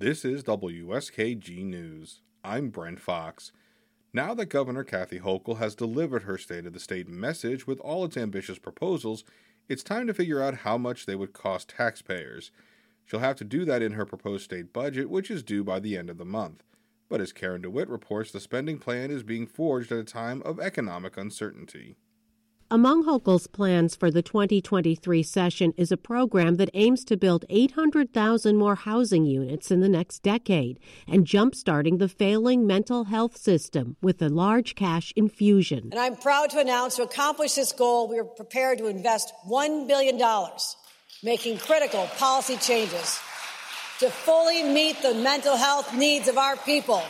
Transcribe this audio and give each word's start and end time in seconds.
This 0.00 0.24
is 0.24 0.42
WSKG 0.44 1.62
News. 1.62 2.22
I'm 2.42 2.70
Brent 2.70 3.00
Fox. 3.00 3.52
Now 4.14 4.32
that 4.32 4.46
Governor 4.46 4.82
Kathy 4.82 5.20
Hochul 5.20 5.58
has 5.58 5.74
delivered 5.74 6.22
her 6.22 6.38
State 6.38 6.64
of 6.64 6.72
the 6.72 6.80
State 6.80 7.06
message 7.06 7.66
with 7.66 7.78
all 7.80 8.06
its 8.06 8.16
ambitious 8.16 8.58
proposals, 8.58 9.24
it's 9.68 9.82
time 9.82 10.06
to 10.06 10.14
figure 10.14 10.42
out 10.42 10.64
how 10.64 10.78
much 10.78 11.04
they 11.04 11.14
would 11.14 11.34
cost 11.34 11.74
taxpayers. 11.76 12.50
She'll 13.04 13.20
have 13.20 13.36
to 13.36 13.44
do 13.44 13.66
that 13.66 13.82
in 13.82 13.92
her 13.92 14.06
proposed 14.06 14.44
state 14.44 14.72
budget, 14.72 15.10
which 15.10 15.30
is 15.30 15.42
due 15.42 15.62
by 15.62 15.78
the 15.80 15.98
end 15.98 16.08
of 16.08 16.16
the 16.16 16.24
month. 16.24 16.62
But 17.10 17.20
as 17.20 17.34
Karen 17.34 17.60
DeWitt 17.60 17.90
reports, 17.90 18.32
the 18.32 18.40
spending 18.40 18.78
plan 18.78 19.10
is 19.10 19.22
being 19.22 19.46
forged 19.46 19.92
at 19.92 19.98
a 19.98 20.04
time 20.04 20.40
of 20.46 20.58
economic 20.58 21.18
uncertainty. 21.18 21.96
Among 22.72 23.02
Hochul's 23.02 23.48
plans 23.48 23.96
for 23.96 24.12
the 24.12 24.22
2023 24.22 25.24
session 25.24 25.74
is 25.76 25.90
a 25.90 25.96
program 25.96 26.54
that 26.58 26.70
aims 26.72 27.04
to 27.06 27.16
build 27.16 27.44
800,000 27.48 28.56
more 28.56 28.76
housing 28.76 29.24
units 29.24 29.72
in 29.72 29.80
the 29.80 29.88
next 29.88 30.22
decade 30.22 30.78
and 31.08 31.26
jumpstarting 31.26 31.98
the 31.98 32.06
failing 32.08 32.68
mental 32.68 33.06
health 33.06 33.36
system 33.36 33.96
with 34.00 34.22
a 34.22 34.28
large 34.28 34.76
cash 34.76 35.12
infusion. 35.16 35.88
And 35.90 35.98
I'm 35.98 36.14
proud 36.14 36.50
to 36.50 36.60
announce 36.60 36.94
to 36.94 37.02
accomplish 37.02 37.54
this 37.54 37.72
goal, 37.72 38.06
we 38.06 38.20
are 38.20 38.24
prepared 38.24 38.78
to 38.78 38.86
invest 38.86 39.32
$1 39.48 39.88
billion, 39.88 40.20
making 41.24 41.58
critical 41.58 42.06
policy 42.18 42.56
changes 42.56 43.18
to 43.98 44.08
fully 44.10 44.62
meet 44.62 45.02
the 45.02 45.14
mental 45.14 45.56
health 45.56 45.92
needs 45.92 46.28
of 46.28 46.38
our 46.38 46.56
people. 46.58 47.02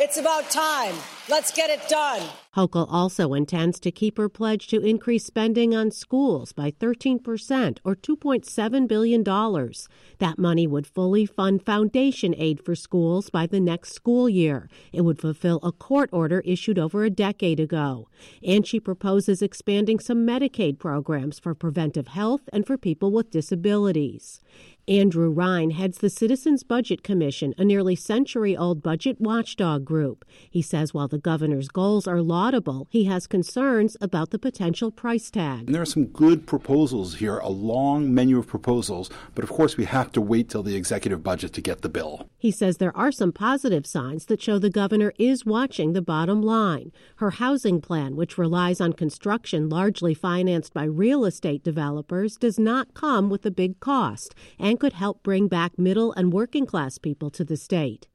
It's 0.00 0.16
about 0.16 0.48
time. 0.48 0.94
Let's 1.28 1.50
get 1.50 1.70
it 1.70 1.88
done. 1.88 2.22
Hochul 2.54 2.86
also 2.88 3.34
intends 3.34 3.80
to 3.80 3.90
keep 3.90 4.16
her 4.16 4.28
pledge 4.28 4.68
to 4.68 4.80
increase 4.80 5.24
spending 5.24 5.74
on 5.74 5.90
schools 5.90 6.52
by 6.52 6.70
13% 6.70 7.78
or 7.84 7.96
$2.7 7.96 8.88
billion. 8.88 9.24
That 9.24 10.38
money 10.38 10.68
would 10.68 10.86
fully 10.86 11.26
fund 11.26 11.64
foundation 11.66 12.32
aid 12.38 12.64
for 12.64 12.76
schools 12.76 13.28
by 13.28 13.48
the 13.48 13.58
next 13.58 13.92
school 13.92 14.28
year. 14.28 14.68
It 14.92 15.00
would 15.00 15.20
fulfill 15.20 15.58
a 15.64 15.72
court 15.72 16.10
order 16.12 16.42
issued 16.44 16.78
over 16.78 17.02
a 17.02 17.10
decade 17.10 17.58
ago. 17.58 18.08
And 18.46 18.64
she 18.64 18.78
proposes 18.78 19.42
expanding 19.42 19.98
some 19.98 20.24
Medicaid 20.24 20.78
programs 20.78 21.40
for 21.40 21.56
preventive 21.56 22.08
health 22.08 22.48
and 22.52 22.64
for 22.64 22.78
people 22.78 23.10
with 23.10 23.32
disabilities. 23.32 24.40
Andrew 24.88 25.28
Rein 25.28 25.72
heads 25.72 25.98
the 25.98 26.08
Citizens 26.08 26.62
Budget 26.62 27.02
Commission, 27.02 27.54
a 27.58 27.64
nearly 27.64 27.94
century 27.94 28.56
old 28.56 28.82
budget 28.82 29.20
watchdog 29.20 29.84
group. 29.84 30.24
He 30.50 30.62
says 30.62 30.94
while 30.94 31.08
the 31.08 31.18
governor's 31.18 31.68
goals 31.68 32.08
are 32.08 32.22
laudable, 32.22 32.86
he 32.88 33.04
has 33.04 33.26
concerns 33.26 33.98
about 34.00 34.30
the 34.30 34.38
potential 34.38 34.90
price 34.90 35.30
tag. 35.30 35.70
There 35.70 35.82
are 35.82 35.86
some 35.86 36.06
good 36.06 36.46
proposals 36.46 37.16
here, 37.16 37.36
a 37.36 37.50
long 37.50 38.14
menu 38.14 38.38
of 38.38 38.46
proposals, 38.46 39.10
but 39.34 39.44
of 39.44 39.50
course 39.50 39.76
we 39.76 39.84
have 39.84 40.10
to 40.12 40.22
wait 40.22 40.48
till 40.48 40.62
the 40.62 40.74
executive 40.74 41.22
budget 41.22 41.52
to 41.52 41.60
get 41.60 41.82
the 41.82 41.90
bill. 41.90 42.26
He 42.38 42.50
says 42.50 42.78
there 42.78 42.96
are 42.96 43.12
some 43.12 43.32
positive 43.32 43.86
signs 43.86 44.24
that 44.26 44.40
show 44.40 44.58
the 44.58 44.70
governor 44.70 45.12
is 45.18 45.44
watching 45.44 45.92
the 45.92 46.00
bottom 46.00 46.40
line. 46.40 46.92
Her 47.16 47.32
housing 47.32 47.82
plan, 47.82 48.16
which 48.16 48.38
relies 48.38 48.80
on 48.80 48.94
construction 48.94 49.68
largely 49.68 50.14
financed 50.14 50.72
by 50.72 50.84
real 50.84 51.26
estate 51.26 51.62
developers, 51.62 52.38
does 52.38 52.58
not 52.58 52.94
come 52.94 53.28
with 53.28 53.44
a 53.44 53.50
big 53.50 53.80
cost 53.80 54.34
and 54.78 54.80
could 54.80 54.92
help 54.92 55.24
bring 55.24 55.48
back 55.48 55.76
middle 55.76 56.12
and 56.12 56.32
working 56.32 56.64
class 56.64 56.98
people 56.98 57.30
to 57.30 57.44
the 57.44 57.56
state. 57.56 58.06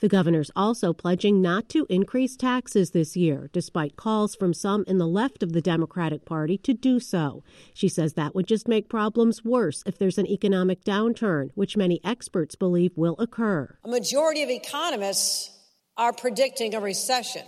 The 0.00 0.08
governor's 0.08 0.52
also 0.54 0.92
pledging 0.92 1.42
not 1.42 1.68
to 1.70 1.86
increase 1.88 2.36
taxes 2.36 2.90
this 2.90 3.16
year, 3.16 3.50
despite 3.52 3.96
calls 3.96 4.36
from 4.36 4.54
some 4.54 4.84
in 4.86 4.98
the 4.98 5.06
left 5.06 5.42
of 5.42 5.52
the 5.52 5.60
Democratic 5.60 6.24
Party 6.24 6.58
to 6.58 6.74
do 6.74 7.00
so. 7.00 7.42
She 7.74 7.88
says 7.88 8.12
that 8.12 8.36
would 8.36 8.46
just 8.46 8.68
make 8.68 8.88
problems 8.88 9.44
worse 9.44 9.82
if 9.84 9.98
there's 9.98 10.18
an 10.18 10.28
economic 10.28 10.84
downturn, 10.84 11.50
which 11.54 11.76
many 11.76 12.00
experts 12.04 12.54
believe 12.54 12.92
will 12.96 13.16
occur. 13.18 13.76
A 13.84 13.88
majority 13.88 14.42
of 14.42 14.50
economists 14.50 15.50
are 15.96 16.12
predicting 16.12 16.74
a 16.74 16.80
recession. 16.80 17.46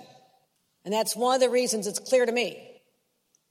And 0.85 0.93
that's 0.93 1.15
one 1.15 1.37
of 1.37 1.41
the 1.41 1.51
reasons 1.51 1.87
it's 1.87 2.01
clear 2.01 2.27
to 2.27 2.33
me 2.33 2.74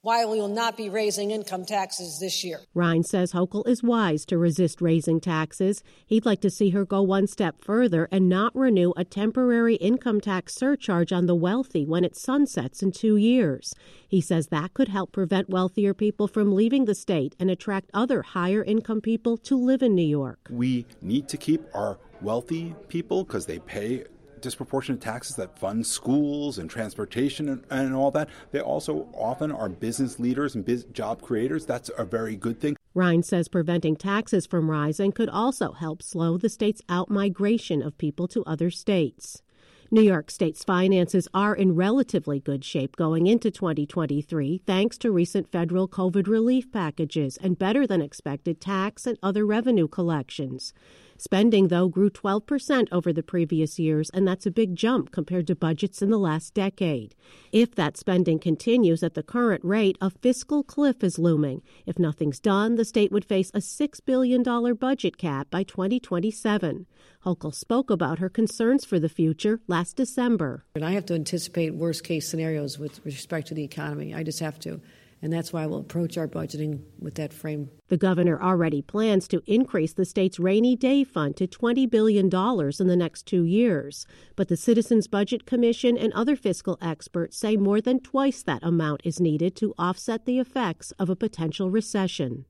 why 0.04 0.26
we 0.26 0.38
will 0.38 0.48
not 0.48 0.76
be 0.76 0.90
raising 0.90 1.30
income 1.30 1.64
taxes 1.64 2.18
this 2.20 2.44
year. 2.44 2.60
Rein 2.74 3.02
says 3.02 3.32
Hochul 3.32 3.66
is 3.66 3.82
wise 3.82 4.26
to 4.26 4.36
resist 4.36 4.82
raising 4.82 5.18
taxes. 5.18 5.82
He'd 6.04 6.26
like 6.26 6.42
to 6.42 6.50
see 6.50 6.70
her 6.70 6.84
go 6.84 7.00
one 7.00 7.26
step 7.26 7.64
further 7.64 8.06
and 8.12 8.28
not 8.28 8.54
renew 8.54 8.92
a 8.98 9.04
temporary 9.04 9.76
income 9.76 10.20
tax 10.20 10.54
surcharge 10.54 11.10
on 11.10 11.24
the 11.24 11.34
wealthy 11.34 11.86
when 11.86 12.04
it 12.04 12.16
sunsets 12.16 12.82
in 12.82 12.92
two 12.92 13.16
years. 13.16 13.74
He 14.06 14.20
says 14.20 14.48
that 14.48 14.74
could 14.74 14.88
help 14.88 15.10
prevent 15.10 15.48
wealthier 15.48 15.94
people 15.94 16.28
from 16.28 16.54
leaving 16.54 16.84
the 16.84 16.94
state 16.94 17.34
and 17.40 17.50
attract 17.50 17.90
other 17.94 18.20
higher 18.20 18.62
income 18.62 19.00
people 19.00 19.38
to 19.38 19.56
live 19.56 19.82
in 19.82 19.94
New 19.94 20.02
York. 20.06 20.48
We 20.50 20.84
need 21.00 21.28
to 21.30 21.38
keep 21.38 21.62
our 21.74 21.98
wealthy 22.20 22.74
people 22.88 23.24
because 23.24 23.46
they 23.46 23.58
pay 23.60 24.04
disproportionate 24.44 25.00
taxes 25.00 25.34
that 25.36 25.58
fund 25.58 25.84
schools 25.84 26.58
and 26.58 26.70
transportation 26.70 27.48
and, 27.48 27.64
and 27.70 27.94
all 27.94 28.12
that. 28.12 28.28
They 28.52 28.60
also 28.60 29.08
often 29.12 29.50
are 29.50 29.68
business 29.68 30.20
leaders 30.20 30.54
and 30.54 30.64
biz- 30.64 30.84
job 30.92 31.20
creators. 31.20 31.66
That's 31.66 31.90
a 31.98 32.04
very 32.04 32.36
good 32.36 32.60
thing. 32.60 32.76
Rein 32.94 33.24
says 33.24 33.48
preventing 33.48 33.96
taxes 33.96 34.46
from 34.46 34.70
rising 34.70 35.10
could 35.10 35.28
also 35.28 35.72
help 35.72 36.00
slow 36.00 36.38
the 36.38 36.48
state's 36.48 36.82
outmigration 36.82 37.84
of 37.84 37.98
people 37.98 38.28
to 38.28 38.44
other 38.44 38.70
states. 38.70 39.42
New 39.90 40.02
York 40.02 40.30
State's 40.30 40.64
finances 40.64 41.28
are 41.32 41.54
in 41.54 41.76
relatively 41.76 42.40
good 42.40 42.64
shape 42.64 42.96
going 42.96 43.26
into 43.26 43.50
2023 43.50 44.58
thanks 44.66 44.98
to 44.98 45.12
recent 45.12 45.52
federal 45.52 45.88
COVID 45.88 46.26
relief 46.26 46.72
packages 46.72 47.36
and 47.36 47.58
better 47.58 47.86
than 47.86 48.02
expected 48.02 48.60
tax 48.60 49.06
and 49.06 49.18
other 49.22 49.46
revenue 49.46 49.86
collections. 49.86 50.72
Spending, 51.16 51.68
though, 51.68 51.88
grew 51.88 52.10
12% 52.10 52.88
over 52.90 53.12
the 53.12 53.22
previous 53.22 53.78
years, 53.78 54.10
and 54.10 54.26
that's 54.26 54.46
a 54.46 54.50
big 54.50 54.74
jump 54.74 55.12
compared 55.12 55.46
to 55.46 55.54
budgets 55.54 56.02
in 56.02 56.10
the 56.10 56.18
last 56.18 56.54
decade. 56.54 57.14
If 57.52 57.74
that 57.76 57.96
spending 57.96 58.38
continues 58.38 59.02
at 59.02 59.14
the 59.14 59.22
current 59.22 59.64
rate, 59.64 59.96
a 60.00 60.10
fiscal 60.10 60.62
cliff 60.62 61.04
is 61.04 61.18
looming. 61.18 61.62
If 61.86 61.98
nothing's 61.98 62.40
done, 62.40 62.74
the 62.74 62.84
state 62.84 63.12
would 63.12 63.24
face 63.24 63.50
a 63.54 63.58
$6 63.58 64.00
billion 64.04 64.42
budget 64.74 65.16
cap 65.16 65.50
by 65.50 65.62
2027. 65.62 66.86
Hochul 67.24 67.54
spoke 67.54 67.90
about 67.90 68.18
her 68.18 68.28
concerns 68.28 68.84
for 68.84 68.98
the 68.98 69.08
future 69.08 69.60
last 69.66 69.96
December. 69.96 70.64
And 70.74 70.84
I 70.84 70.92
have 70.92 71.06
to 71.06 71.14
anticipate 71.14 71.74
worst 71.74 72.04
case 72.04 72.28
scenarios 72.28 72.78
with 72.78 73.04
respect 73.04 73.48
to 73.48 73.54
the 73.54 73.64
economy. 73.64 74.14
I 74.14 74.22
just 74.22 74.40
have 74.40 74.58
to 74.60 74.80
and 75.22 75.32
that's 75.32 75.52
why 75.52 75.66
we'll 75.66 75.80
approach 75.80 76.16
our 76.18 76.28
budgeting 76.28 76.82
with 76.98 77.14
that 77.14 77.32
frame. 77.32 77.70
The 77.88 77.96
governor 77.96 78.40
already 78.40 78.82
plans 78.82 79.28
to 79.28 79.42
increase 79.46 79.92
the 79.92 80.04
state's 80.04 80.38
rainy 80.38 80.76
day 80.76 81.04
fund 81.04 81.36
to 81.36 81.46
$20 81.46 81.88
billion 81.90 82.26
in 82.26 82.86
the 82.86 82.96
next 82.96 83.24
two 83.26 83.44
years. 83.44 84.06
But 84.36 84.48
the 84.48 84.56
Citizens 84.56 85.06
Budget 85.06 85.46
Commission 85.46 85.96
and 85.96 86.12
other 86.12 86.36
fiscal 86.36 86.78
experts 86.80 87.36
say 87.36 87.56
more 87.56 87.80
than 87.80 88.00
twice 88.00 88.42
that 88.42 88.62
amount 88.62 89.02
is 89.04 89.20
needed 89.20 89.56
to 89.56 89.74
offset 89.78 90.24
the 90.24 90.38
effects 90.38 90.92
of 90.92 91.08
a 91.10 91.16
potential 91.16 91.70
recession. 91.70 92.44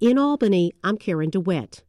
In 0.00 0.18
Albany, 0.18 0.72
I'm 0.82 0.96
Karen 0.96 1.30
DeWitt. 1.30 1.84